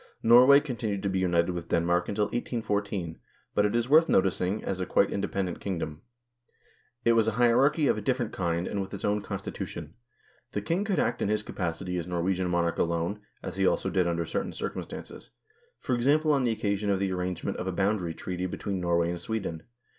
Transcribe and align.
Norway 0.23 0.59
continued 0.59 1.03
to 1.03 1.09
be 1.09 1.19
united 1.19 1.51
with 1.51 1.69
Denmark 1.69 2.09
until 2.09 2.23
1814, 2.25 3.19
but, 3.53 3.67
it 3.67 3.75
is 3.75 3.87
worth 3.87 4.09
noticing, 4.09 4.63
as 4.63 4.79
a 4.79 4.85
quite 4.87 5.11
independent 5.11 5.59
kingdom; 5.59 6.01
it 7.05 7.13
was 7.13 7.27
a 7.27 7.33
hierarchy 7.33 7.85
of 7.85 7.99
a 7.99 8.01
different 8.01 8.33
kind 8.33 8.65
and 8.67 8.79
HISTORICAL 8.79 9.17
INTRODUCTION 9.17 9.21
7 9.21 9.21
with 9.21 9.27
its 9.27 9.29
own 9.29 9.37
constitution. 9.37 9.83
1 9.87 9.93
The 10.53 10.61
king 10.63 10.83
could 10.85 10.97
act 10.97 11.21
in 11.21 11.29
his 11.29 11.43
capacity 11.43 11.99
as 11.99 12.07
Norwegian 12.07 12.49
monarch 12.49 12.79
alone, 12.79 13.19
as 13.43 13.57
he 13.57 13.67
also 13.67 13.91
did 13.91 14.07
under 14.07 14.25
certain 14.25 14.53
circumstances; 14.53 15.29
for 15.79 15.93
example, 15.93 16.31
on 16.31 16.45
the 16.45 16.51
occasion 16.51 16.89
of 16.89 16.97
the 16.99 17.11
arrangement 17.11 17.57
of 17.57 17.67
a 17.67 17.71
boundary 17.71 18.15
treaty 18.15 18.47
between 18.47 18.81
Norway 18.81 19.11
and 19.11 19.21
Sweden. 19.21 19.61